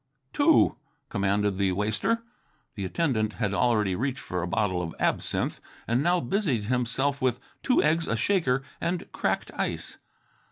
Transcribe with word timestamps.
"Two," 0.33 0.77
commanded 1.09 1.59
the 1.59 1.73
waster. 1.73 2.23
The 2.73 2.85
attendant 2.85 3.33
had 3.33 3.53
already 3.53 3.95
reached 3.95 4.17
for 4.21 4.41
a 4.41 4.47
bottle 4.47 4.81
of 4.81 4.95
absinthe, 4.99 5.61
and 5.87 6.01
now 6.01 6.19
busied 6.19 6.65
himself 6.65 7.21
with 7.21 7.39
two 7.61 7.83
eggs, 7.83 8.07
a 8.07 8.15
shaker, 8.15 8.63
and 8.81 9.11
cracked 9.11 9.51
ice. 9.53 9.99